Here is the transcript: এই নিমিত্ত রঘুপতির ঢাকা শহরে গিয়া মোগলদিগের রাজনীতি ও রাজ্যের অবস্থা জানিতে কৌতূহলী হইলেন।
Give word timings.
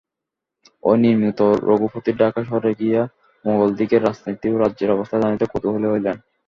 এই 0.83 0.97
নিমিত্ত 1.03 1.39
রঘুপতির 1.67 2.15
ঢাকা 2.21 2.41
শহরে 2.47 2.71
গিয়া 2.81 3.01
মোগলদিগের 3.45 4.01
রাজনীতি 4.03 4.47
ও 4.49 4.55
রাজ্যের 4.57 4.93
অবস্থা 4.95 5.17
জানিতে 5.23 5.45
কৌতূহলী 5.47 5.87
হইলেন। 5.89 6.17